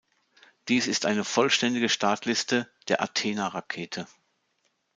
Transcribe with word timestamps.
Dies 0.67 0.87
ist 0.87 1.05
eine 1.05 1.23
vollständige 1.23 1.87
Startliste 1.87 2.67
der 2.87 3.03
Athena-Rakete. 3.03 4.07